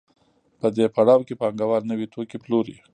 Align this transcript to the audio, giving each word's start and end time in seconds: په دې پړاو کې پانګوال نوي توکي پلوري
په 0.59 0.67
دې 0.75 0.85
پړاو 0.95 1.25
کې 1.27 1.39
پانګوال 1.41 1.83
نوي 1.91 2.07
توکي 2.13 2.37
پلوري 2.43 2.75